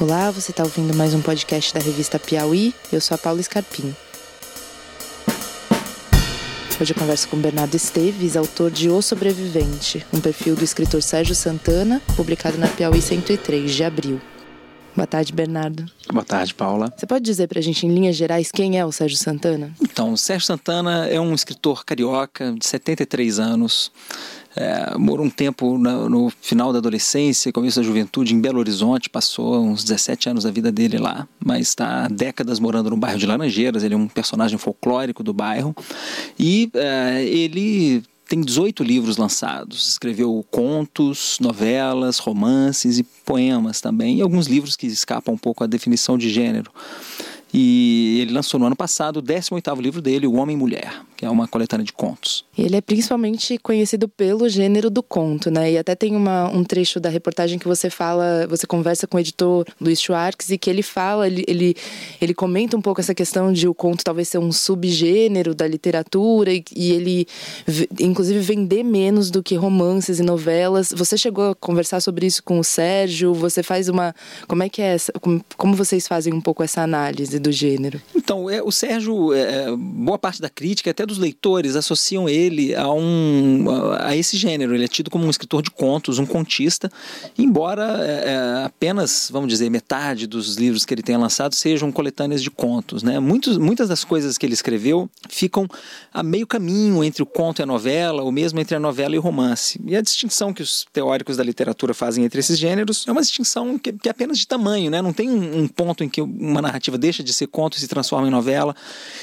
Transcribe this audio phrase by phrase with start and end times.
[0.00, 2.74] Olá, você está ouvindo mais um podcast da revista Piauí.
[2.90, 3.94] Eu sou a Paula Scarpim.
[6.80, 11.34] Hoje eu converso com Bernardo Esteves, autor de O Sobrevivente, um perfil do escritor Sérgio
[11.34, 14.20] Santana, publicado na Piauí 103, de abril.
[14.94, 15.86] Boa tarde, Bernardo.
[16.12, 16.92] Boa tarde, Paula.
[16.94, 19.72] Você pode dizer pra gente, em linhas gerais, quem é o Sérgio Santana?
[19.80, 23.90] Então, o Sérgio Santana é um escritor carioca de 73 anos.
[24.54, 29.08] É, morou um tempo no, no final da adolescência, começo da juventude em Belo Horizonte,
[29.08, 33.24] passou uns 17 anos da vida dele lá, mas está décadas morando no bairro de
[33.24, 35.74] Laranjeiras, ele é um personagem folclórico do bairro.
[36.38, 39.88] E é, ele tem 18 livros lançados.
[39.88, 45.66] Escreveu contos, novelas, romances e poemas também, e alguns livros que escapam um pouco à
[45.66, 46.72] definição de gênero.
[47.52, 51.24] E ele lançou no ano passado o 18º livro dele, O Homem e Mulher, que
[51.24, 52.46] é uma coletânea de contos.
[52.56, 55.72] Ele é principalmente conhecido pelo gênero do conto, né?
[55.72, 59.20] E até tem uma, um trecho da reportagem que você fala, você conversa com o
[59.20, 61.76] editor Luiz Schwartz e que ele fala, ele, ele,
[62.20, 66.52] ele comenta um pouco essa questão de o conto talvez ser um subgênero da literatura
[66.52, 67.26] e, e ele,
[68.00, 70.90] inclusive, vender menos do que romances e novelas.
[70.96, 73.34] Você chegou a conversar sobre isso com o Sérgio?
[73.34, 74.14] Você faz uma...
[74.48, 74.96] Como é que é
[75.56, 78.00] como vocês fazem um pouco essa análise do gênero?
[78.14, 82.90] Então, é, o Sérgio, é, boa parte da crítica, até dos leitores, associam ele a,
[82.90, 83.66] um,
[83.98, 84.74] a esse gênero.
[84.74, 86.90] Ele é tido como um escritor de contos, um contista,
[87.36, 92.42] embora é, é, apenas, vamos dizer, metade dos livros que ele tenha lançado sejam coletâneas
[92.42, 93.02] de contos.
[93.02, 93.18] Né?
[93.18, 95.68] Muitos, muitas das coisas que ele escreveu ficam
[96.12, 99.18] a meio caminho entre o conto e a novela, ou mesmo entre a novela e
[99.18, 99.80] o romance.
[99.84, 103.78] E a distinção que os teóricos da literatura fazem entre esses gêneros é uma distinção
[103.78, 105.02] que, que é apenas de tamanho, né?
[105.02, 108.28] não tem um, um ponto em que uma narrativa deixa de ser conto se transforma
[108.28, 108.74] em novela,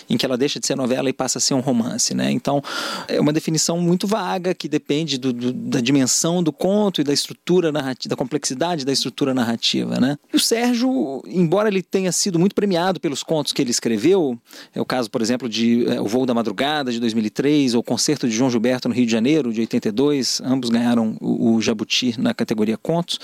[0.10, 2.32] em que ela deixa de ser novela e passa a ser um romance, né?
[2.32, 2.62] Então,
[3.08, 7.14] é uma definição muito vaga que depende do, do, da dimensão do conto e da
[7.14, 10.18] estrutura narrativa, da complexidade da estrutura narrativa, né?
[10.34, 14.40] E o Sérgio, embora ele tenha sido muito premiado pelos contos que ele escreveu,
[14.74, 17.84] é o caso, por exemplo, de é, O Voo da Madrugada, de 2003, ou O
[17.84, 22.20] Concerto de João Gilberto no Rio de Janeiro, de 82, ambos ganharam o, o Jabuti
[22.20, 23.20] na categoria contos,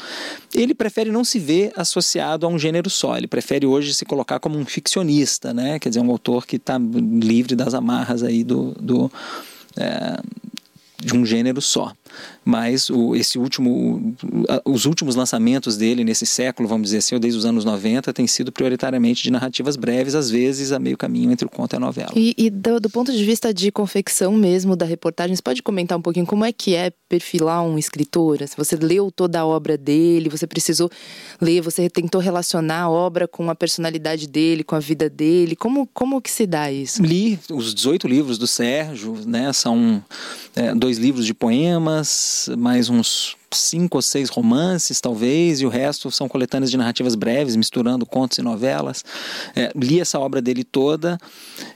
[0.53, 4.39] ele prefere não se ver associado a um gênero só, ele prefere hoje se colocar
[4.39, 5.79] como um ficcionista, né?
[5.79, 9.09] Quer dizer, um autor que está livre das amarras aí do, do
[9.77, 10.19] é,
[10.99, 11.93] de um gênero só
[12.43, 14.15] mas o, esse último,
[14.63, 18.27] os últimos lançamentos dele nesse século, vamos dizer assim, ou desde os anos 90, tem
[18.27, 21.79] sido prioritariamente de narrativas breves, às vezes a meio caminho entre o conto e a
[21.79, 22.11] novela.
[22.15, 25.97] E, e do, do, ponto de vista de confecção mesmo da reportagem, você pode comentar
[25.97, 28.37] um pouquinho como é que é perfilar um escritor?
[28.47, 30.89] Se você leu toda a obra dele, você precisou
[31.41, 35.87] ler, você tentou relacionar a obra com a personalidade dele, com a vida dele, como,
[35.93, 37.01] como que se dá isso?
[37.01, 40.03] Li os 18 livros do Sérgio, né, são
[40.55, 42.04] é, dois livros de poemas,
[42.57, 47.55] mais uns cinco ou seis romances, talvez, e o resto são coletâneas de narrativas breves,
[47.55, 49.03] misturando contos e novelas.
[49.55, 51.17] É, li essa obra dele toda,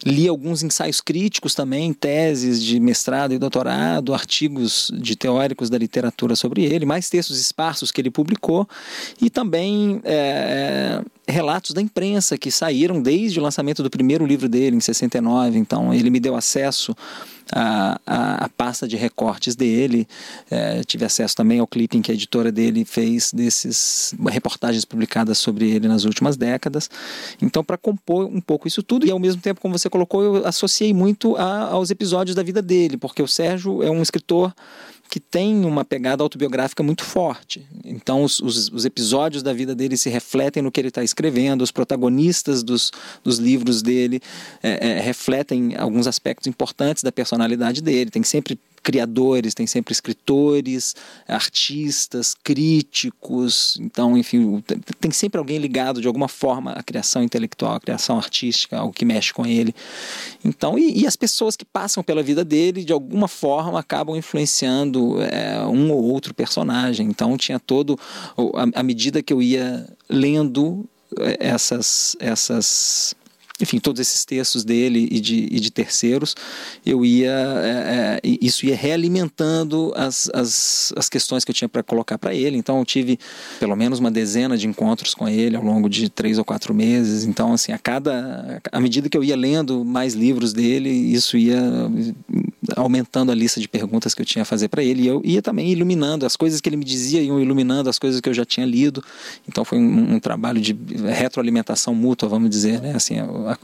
[0.06, 6.36] li alguns ensaios críticos também, teses de mestrado e doutorado, artigos de teóricos da literatura
[6.36, 8.68] sobre ele, mais textos esparsos que ele publicou,
[9.22, 14.76] e também é, relatos da imprensa que saíram desde o lançamento do primeiro livro dele,
[14.76, 15.58] em 69.
[15.58, 16.96] Então, ele me deu acesso
[17.52, 20.08] à, à, à pasta de recortes dele,
[20.50, 25.70] é, tive acesso também ao clipping que a editora dele fez desses reportagens publicadas sobre
[25.70, 26.90] ele nas últimas décadas.
[27.42, 30.46] Então, para compor um pouco isso tudo, e ao mesmo tempo, como você colocou, eu
[30.46, 34.54] associei muito a, aos episódios da vida dele, porque o Sérgio é um escritor
[35.10, 37.66] que tem uma pegada autobiográfica muito forte.
[37.84, 41.64] Então, os, os, os, episódios da vida dele se refletem no que ele está escrevendo,
[41.64, 42.92] os protagonistas dos,
[43.24, 44.22] dos livros dele
[44.62, 48.12] é, é, refletem alguns aspectos importantes da personalidade dele.
[48.12, 50.96] Tem sempre criadores, tem sempre escritores,
[51.28, 54.64] artistas, críticos, então, enfim,
[55.00, 59.06] tem sempre alguém ligado de alguma forma à criação intelectual, à criação artística, algo que
[59.06, 59.74] mexe com ele.
[60.44, 65.22] Então, e, e as pessoas que passam pela vida dele, de alguma forma, acabam influenciando
[65.22, 67.08] é, um ou outro personagem.
[67.08, 68.00] Então, tinha todo,
[68.74, 70.86] à medida que eu ia lendo
[71.18, 73.16] é, essas, essas
[73.62, 76.36] enfim, todos esses textos dele e de, e de terceiros,
[76.86, 81.84] eu ia, é, é, isso ia realimentando as, as, as questões que eu tinha para
[81.84, 82.58] colocar para ele.
[82.58, 83.20] Então, eu tive
[83.60, 87.26] pelo menos uma dezena de encontros com ele ao longo de três ou quatro meses.
[87.26, 91.60] Então, assim, a cada, à medida que eu ia lendo mais livros dele, isso ia
[92.76, 95.04] aumentando a lista de perguntas que eu tinha a fazer para ele.
[95.04, 98.20] E eu ia também iluminando as coisas que ele me dizia, iam iluminando as coisas
[98.20, 99.04] que eu já tinha lido.
[99.48, 100.78] Então foi um, um trabalho de
[101.08, 102.94] retroalimentação mútua, vamos dizer, né?
[102.96, 103.16] Assim,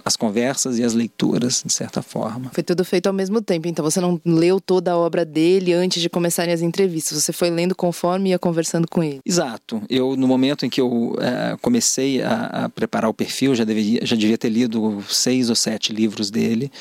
[0.04, 2.50] as conversas e as leituras, de certa forma.
[2.54, 3.68] Foi tudo feito ao mesmo tempo.
[3.68, 7.22] Então você não leu toda a obra dele antes de começarem as entrevistas.
[7.22, 9.20] Você foi lendo conforme ia conversando com ele.
[9.26, 9.82] Exato.
[9.90, 14.00] Eu, no momento em que eu é, comecei a, a, preparar o perfil, já, deveria,
[14.04, 16.72] já devia ter lido seis ou sete livros dele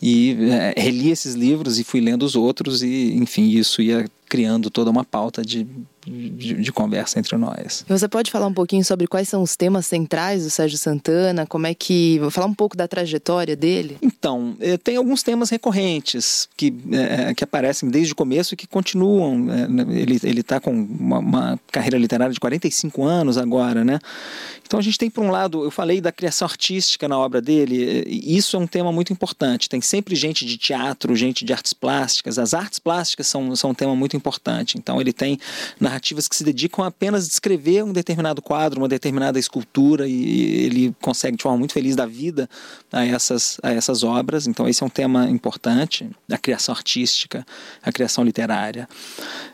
[0.00, 4.70] e é, reli esses livros e fui lendo os outros e enfim isso ia criando
[4.70, 5.66] toda uma pauta de,
[6.06, 7.84] de, de, conversa entre nós.
[7.88, 11.46] Você pode falar um pouquinho sobre quais são os temas centrais do Sérgio Santana?
[11.46, 12.18] Como é que.
[12.18, 13.96] Vou falar um pouco da trajetória dele?
[14.02, 18.66] Então, eh, tem alguns temas recorrentes que, é, que aparecem desde o começo e que
[18.66, 19.46] continuam.
[19.50, 23.98] É, ele está com uma, uma, carreira literária de 45 anos agora, né?
[24.68, 28.04] Então a gente tem, por um lado, eu falei da criação artística na obra dele,
[28.06, 29.66] isso é um tema muito importante.
[29.66, 32.38] Tem sempre gente de teatro, gente de artes plásticas.
[32.38, 34.76] As artes plásticas são, são um tema muito importante.
[34.76, 35.38] Então ele tem
[35.80, 40.94] narrativas que se dedicam a apenas descrever um determinado quadro, uma determinada escultura, e ele
[41.00, 42.48] consegue de forma muito feliz da vida
[42.92, 44.46] a essas, a essas obras.
[44.46, 47.46] Então esse é um tema importante, a criação artística,
[47.82, 48.88] a criação literária.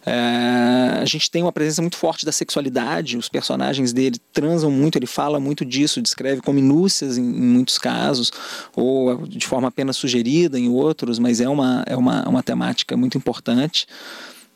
[0.04, 4.96] É, a gente tem uma presença muito forte da sexualidade, os personagens dele transam muito,
[4.96, 8.30] ele fala muito disso, descreve com minúcias em, em muitos casos,
[8.74, 13.16] ou de forma apenas sugerida em outros, mas é uma, é uma, uma temática muito
[13.18, 13.86] importante.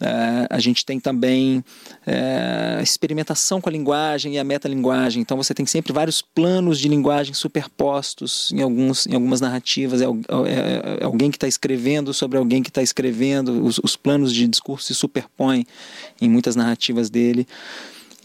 [0.00, 1.65] É, a gente tem também
[2.06, 5.21] é, experimentação com a linguagem e a metalinguagem.
[5.21, 10.00] Então você tem sempre vários planos de linguagem superpostos em, alguns, em algumas narrativas.
[10.00, 13.65] É, é, é alguém que está escrevendo sobre alguém que está escrevendo.
[13.65, 15.67] Os, os planos de discurso se superpõem
[16.21, 17.47] em muitas narrativas dele.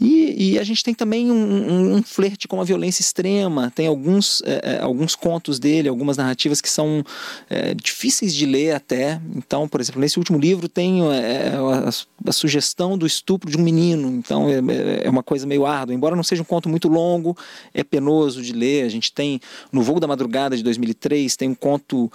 [0.01, 3.71] E, e, a gente tem também um, um, um, flerte com a violência extrema.
[3.75, 7.03] Tem alguns, é, é, alguns contos dele, algumas narrativas que são
[7.47, 9.21] é, difíceis de ler até.
[9.35, 11.89] Então, por exemplo, nesse último livro tem é, a,
[12.27, 14.09] a, sugestão do estupro de um menino.
[14.09, 15.93] Então, é, é, é, uma coisa meio árdua.
[15.93, 17.37] Embora não seja um conto muito longo,
[17.71, 18.85] é penoso de ler.
[18.85, 19.39] A gente tem,
[19.71, 22.11] no Voo da Madrugada de 2003, tem um conto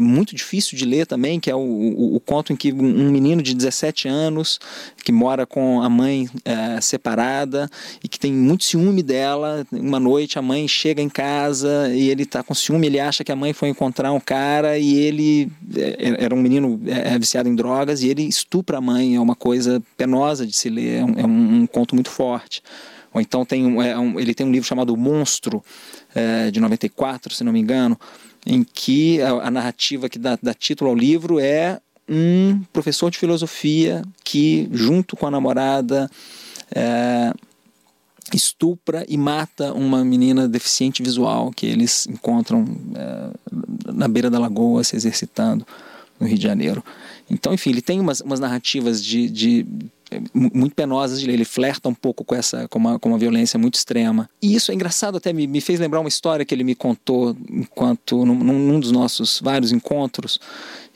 [0.00, 3.42] muito difícil de ler também, que é o, o, o, conto em que um menino
[3.42, 4.58] de 17 anos,
[5.04, 6.28] que mora com a mãe
[6.80, 7.70] separada
[8.02, 9.66] e que tem muito ciúme dela.
[9.70, 13.30] Uma noite a mãe chega em casa e ele está com ciúme, ele acha que
[13.30, 17.54] a mãe foi encontrar um cara e ele é, era um menino é, viciado em
[17.54, 19.14] drogas e ele estupra a mãe.
[19.16, 22.62] É uma coisa penosa de se ler, é um, é um conto muito forte.
[23.12, 25.62] Ou então tem um, é um, ele tem um livro chamado Monstro,
[26.14, 27.98] é, de 94, se não me engano,
[28.44, 33.18] em que a, a narrativa que dá, dá título ao livro é um professor de
[33.18, 36.10] filosofia que, junto com a namorada,
[36.74, 37.32] é,
[38.32, 42.64] estupra e mata uma menina deficiente visual que eles encontram
[42.94, 45.66] é, na beira da lagoa se exercitando
[46.18, 46.84] no Rio de Janeiro.
[47.28, 49.66] Então, enfim, ele tem umas, umas narrativas de, de
[50.32, 51.34] muito penosas de ler.
[51.34, 54.28] Ele flerta um pouco com essa com uma, com uma violência muito extrema.
[54.40, 57.36] E isso é engraçado até me, me fez lembrar uma história que ele me contou
[57.50, 60.38] enquanto num, num dos nossos vários encontros.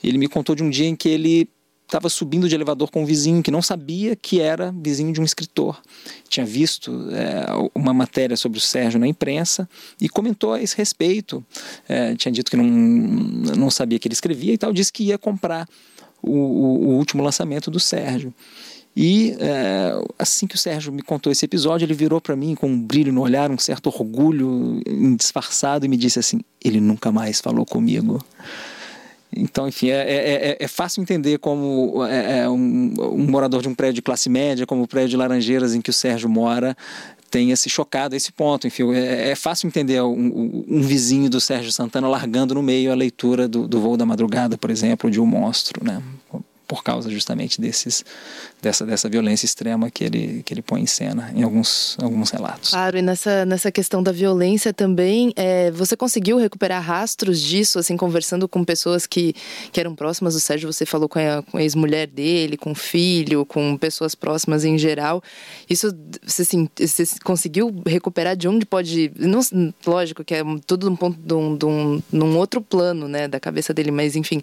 [0.03, 1.49] Ele me contou de um dia em que ele
[1.89, 5.23] estava subindo de elevador com um vizinho que não sabia que era vizinho de um
[5.23, 5.81] escritor.
[6.27, 9.67] Tinha visto é, uma matéria sobre o Sérgio na imprensa
[9.99, 11.43] e comentou a esse respeito.
[11.87, 15.17] É, tinha dito que não, não sabia que ele escrevia e tal, disse que ia
[15.17, 15.67] comprar
[16.21, 18.33] o, o, último lançamento do Sérgio.
[18.95, 22.67] E é, assim que o Sérgio me contou esse episódio, ele virou para mim com
[22.67, 24.81] um brilho no olhar, um certo orgulho
[25.15, 28.23] disfarçado e me disse assim: ele nunca mais falou comigo.
[29.35, 33.67] Então, enfim, é, é, é, é fácil entender como é, é, um, um, morador de
[33.67, 36.75] um prédio de classe média, como o prédio de Laranjeiras em que o Sérgio mora,
[37.29, 38.65] tenha se chocado a esse ponto.
[38.65, 42.95] Enfim, é, é fácil entender um, um, vizinho do Sérgio Santana largando no meio a
[42.95, 46.01] leitura do, do Voo da Madrugada, por exemplo, de Um Monstro, né?
[46.69, 48.05] Por causa justamente desses,
[48.61, 52.69] dessa, dessa violência extrema que ele, que ele põe em cena em alguns, alguns relatos.
[52.69, 57.97] Claro, e nessa, nessa questão da violência também, é, você conseguiu recuperar rastros disso, assim,
[57.97, 59.33] conversando com pessoas que,
[59.71, 62.75] que eram próximas do Sérgio, você falou com a, com a ex-mulher dele, com o
[62.75, 65.23] filho, com pessoas próximas em geral.
[65.67, 65.91] Isso,
[66.23, 69.11] você, assim, você conseguiu recuperar de onde pode...
[69.17, 69.39] Não,
[69.87, 73.39] lógico que é tudo um ponto de um, de um, num outro plano, né, da
[73.39, 74.39] cabeça dele, mas enfim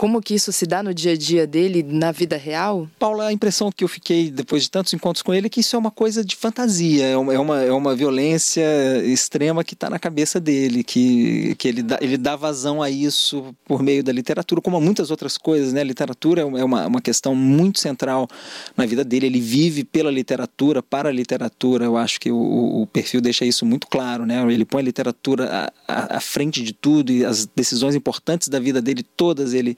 [0.00, 2.88] como que isso se dá no dia a dia dele, na vida real?
[2.98, 5.76] Paula, a impressão que eu fiquei depois de tantos encontros com ele é que isso
[5.76, 8.64] é uma coisa de fantasia, é uma, é uma, é uma violência
[9.04, 13.54] extrema que está na cabeça dele, que, que ele, dá, ele dá vazão a isso
[13.66, 15.82] por meio da literatura, como muitas outras coisas, né?
[15.82, 18.26] A literatura é uma, uma questão muito central
[18.74, 22.86] na vida dele, ele vive pela literatura, para a literatura, eu acho que o, o
[22.86, 24.50] perfil deixa isso muito claro, né?
[24.50, 28.80] Ele põe a literatura à, à frente de tudo e as decisões importantes da vida
[28.80, 29.76] dele, todas ele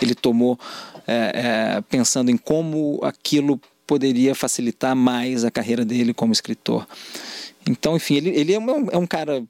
[0.00, 0.58] ele tomou
[1.06, 6.86] é, é, pensando em como aquilo poderia facilitar mais a carreira dele como escritor.
[7.68, 9.42] Então, enfim, ele, ele é, um, é um cara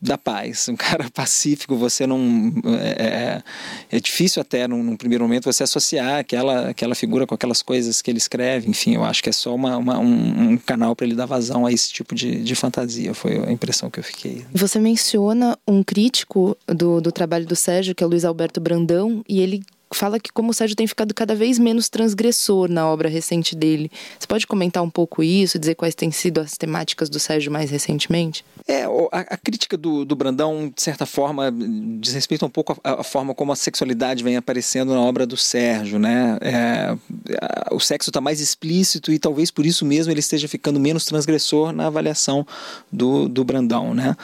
[0.00, 2.52] da paz, um cara pacífico, você não.
[2.80, 3.42] É,
[3.90, 7.62] é, é difícil até num, num, primeiro momento você associar aquela, aquela figura com aquelas
[7.62, 10.96] coisas que ele escreve, enfim, eu acho que é só uma, uma um, um, canal
[10.96, 14.04] para ele dar vazão a esse tipo de, de fantasia, foi a impressão que eu
[14.04, 14.44] fiquei.
[14.54, 19.22] Você menciona um crítico do, do trabalho do Sérgio, que é o Luiz Alberto Brandão,
[19.28, 19.62] e ele
[19.92, 23.90] fala que como o Sérgio tem ficado cada vez menos transgressor na obra recente dele.
[24.18, 27.70] Você pode comentar um pouco isso, dizer quais têm sido as temáticas do Sérgio mais
[27.70, 28.44] recentemente?
[28.68, 31.52] É, a, a crítica do, do, Brandão, de certa forma,
[31.98, 35.98] diz respeito um pouco à, forma como a sexualidade vem aparecendo na obra do Sérgio,
[35.98, 36.38] né?
[36.40, 36.96] É,
[37.40, 41.04] a, o sexo está mais explícito e talvez por isso mesmo ele esteja ficando menos
[41.04, 42.46] transgressor na avaliação
[42.92, 44.16] do, do Brandão, né?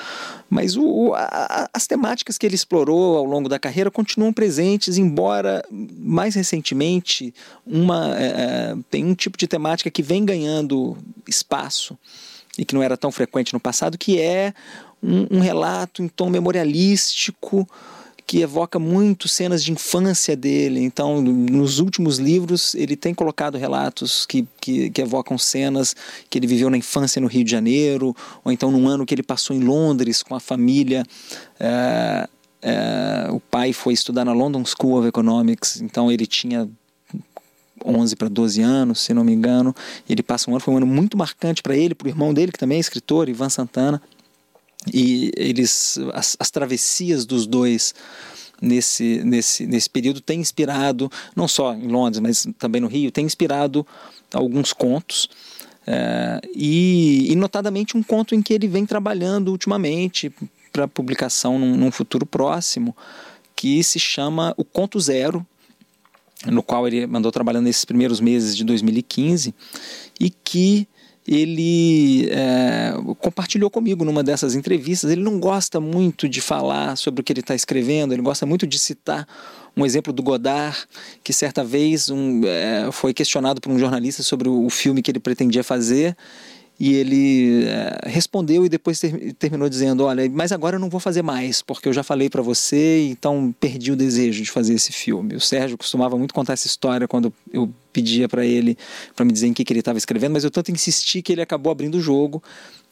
[0.49, 5.65] Mas o, a, as temáticas que ele explorou ao longo da carreira continuam presentes, embora
[5.71, 7.35] mais recentemente
[7.67, 11.99] uma, é, é, tem um tipo de temática que vem ganhando espaço
[12.57, 14.55] e que não era tão frequente no passado, que é
[15.03, 17.69] um, um relato em tom memorialístico
[18.27, 20.81] que evoca muito cenas de infância dele.
[20.81, 25.95] Então, nos últimos livros, ele tem colocado relatos que, que, que, evocam cenas
[26.29, 29.23] que ele viveu na infância no Rio de Janeiro, ou então num ano que ele
[29.23, 31.05] passou em Londres com a família.
[31.61, 32.29] É,
[32.63, 36.69] é, o pai foi estudar na London School of Economics, então ele tinha
[37.85, 39.73] 11 para 12 anos, se não me engano.
[40.09, 42.51] Ele passa um ano, foi um ano muito marcante para ele, para o irmão dele,
[42.51, 44.03] que também é escritor, Ivan Santana
[44.93, 47.95] e eles as, as travessias dos dois
[48.61, 53.25] nesse, nesse, nesse período tem inspirado, não só em Londres, mas também no Rio, tem
[53.25, 53.87] inspirado
[54.33, 55.29] alguns contos.
[55.87, 60.33] É, e, e, notadamente um conto em que ele vem trabalhando ultimamente
[60.73, 62.97] para publicação num, num, futuro próximo,
[63.55, 65.47] que se chama O Conto Zero,
[66.47, 69.55] no qual ele mandou trabalhando nesses primeiros meses de 2015,
[70.19, 70.89] e que
[71.27, 75.11] ele é, compartilhou comigo numa dessas entrevistas.
[75.11, 78.67] Ele não gosta muito de falar sobre o que ele está escrevendo, ele gosta muito
[78.67, 79.27] de citar
[79.77, 80.77] um exemplo do Godard,
[81.23, 85.11] que certa vez um, é, foi questionado por um jornalista sobre o, o filme que
[85.11, 86.17] ele pretendia fazer
[86.79, 91.01] e ele é, respondeu e depois ter, terminou dizendo: Olha, mas agora eu não vou
[91.01, 94.93] fazer mais, porque eu já falei para você, então perdi o desejo de fazer esse
[94.93, 95.35] filme.
[95.35, 98.77] O Sérgio costumava muito contar essa história quando eu pedia para ele
[99.15, 101.41] para me dizer em que, que ele estava escrevendo, mas eu tanto insisti que ele
[101.41, 102.43] acabou abrindo o jogo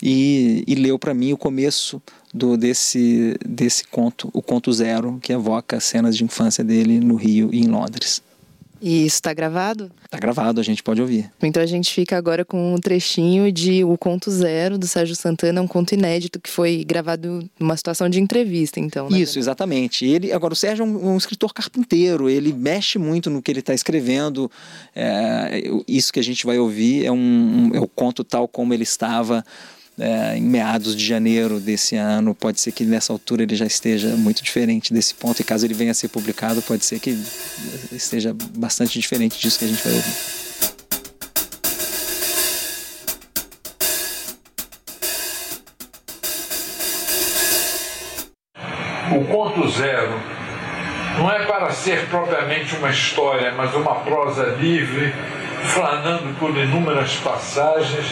[0.02, 5.32] e, e leu para mim o começo do desse, desse conto, o Conto Zero, que
[5.32, 8.22] evoca cenas de infância dele no Rio e em Londres.
[8.86, 9.90] E isso está gravado?
[10.04, 11.30] Está gravado, a gente pode ouvir.
[11.42, 15.62] Então a gente fica agora com um trechinho de O Conto Zero, do Sérgio Santana,
[15.62, 19.08] um conto inédito que foi gravado numa situação de entrevista, então.
[19.08, 19.20] Né?
[19.20, 20.04] Isso, exatamente.
[20.04, 23.60] Ele, agora, o Sérgio é um, um, escritor carpinteiro, ele mexe muito no que ele
[23.60, 24.50] está escrevendo.
[24.94, 28.74] É, isso que a gente vai ouvir é, um, um, é o conto tal como
[28.74, 29.42] ele estava
[29.98, 32.34] é, em meados de janeiro desse ano.
[32.34, 35.74] Pode ser que nessa altura ele já esteja muito diferente desse ponto, e caso ele
[35.74, 37.10] venha a ser publicado, pode ser que
[37.92, 40.14] esteja bastante diferente disso que a gente vai ouvir.
[49.16, 50.20] O conto zero
[51.18, 55.14] não é para ser propriamente uma história, mas uma prosa livre,
[55.66, 58.06] flanando por inúmeras passagens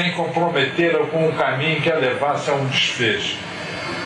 [0.00, 3.36] sem comprometer algum caminho que a levasse a um desfecho.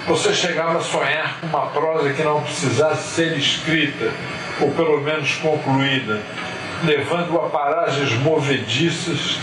[0.09, 4.11] Você chegava a sonhar com uma prosa que não precisasse ser escrita,
[4.61, 6.21] ou pelo menos concluída,
[6.83, 9.39] levando a paragens movediças,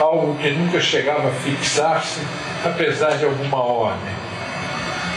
[0.00, 2.20] algo que nunca chegava a fixar-se,
[2.64, 4.12] apesar de alguma ordem.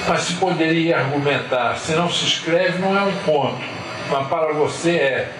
[0.07, 3.63] Mas se poderia argumentar, se não se escreve, não é um conto,
[4.11, 5.31] mas para você é.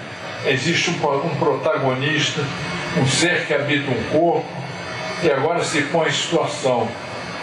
[0.47, 2.41] Existe um, um protagonista,
[2.97, 4.64] um ser que habita um corpo,
[5.23, 6.87] e agora se põe em situação.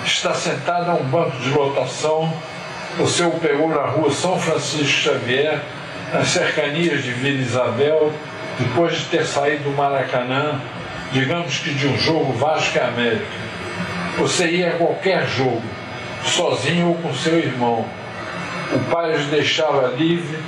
[0.04, 2.32] Está sentado a um banco de lotação,
[2.98, 5.60] o seu pegou na rua São Francisco Xavier,
[6.12, 8.12] nas cercanias de Vila Isabel,
[8.58, 10.60] depois de ter saído do Maracanã,
[11.12, 13.24] digamos que de um jogo Vasco e América.
[14.18, 15.62] Você ia a qualquer jogo,
[16.24, 17.86] sozinho ou com seu irmão.
[18.72, 20.38] O pai os deixava livre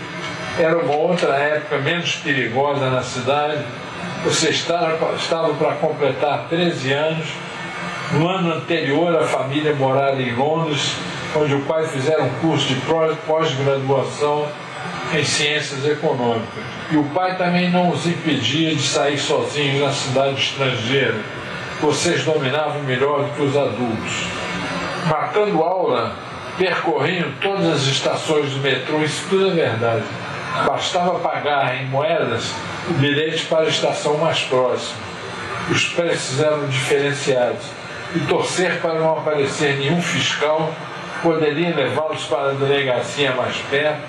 [0.58, 3.64] Era uma outra época menos perigosa na cidade.
[4.24, 7.26] Você estava, para completar 13 anos.
[8.12, 10.96] No ano anterior, a família morava em Londres,
[11.36, 12.80] onde o pai fizera um curso de
[13.26, 14.46] pós-graduação
[15.14, 16.64] em ciências econômicas.
[16.90, 21.16] E o pai também não os impedia de sair sozinhos na cidade estrangeira.
[21.82, 24.26] Vocês dominavam melhor do que os adultos.
[25.06, 26.14] Matando aula,
[26.56, 30.04] percorriam todas as estações do metrô, isso tudo é verdade.
[30.66, 32.52] Bastava pagar em moedas
[32.88, 34.98] o bilhete para a estação mais próxima.
[35.70, 37.64] Os preços eram diferenciados
[38.14, 40.72] e torcer para não aparecer nenhum fiscal
[41.24, 44.02] poderia levá-los para a delegacia mais perto,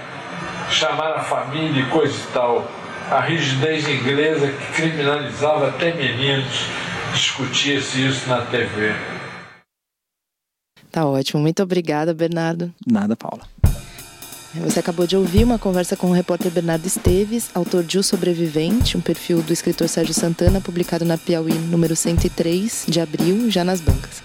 [0.70, 2.70] chamar a família e coisa e tal.
[3.10, 6.66] A rigidez inglesa que criminalizava até meninos
[7.14, 8.94] discutia-se isso na TV.
[10.92, 11.42] Tá ótimo.
[11.42, 12.74] Muito obrigada, Bernardo.
[12.86, 13.44] Nada, Paula.
[14.64, 18.96] Você acabou de ouvir uma conversa com o repórter Bernardo Esteves, autor de O Sobrevivente,
[18.96, 23.82] um perfil do escritor Sérgio Santana, publicado na Piauí número 103, de abril, já nas
[23.82, 24.22] bancas.